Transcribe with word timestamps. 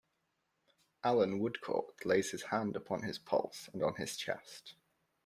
Allan 1.03 1.37
Woodcourt 1.37 2.03
lays 2.07 2.31
his 2.31 2.41
hand 2.45 2.75
upon 2.75 3.03
his 3.03 3.19
pulse 3.19 3.69
and 3.71 3.83
on 3.83 3.93
his 3.97 4.17
chest. 4.17 4.73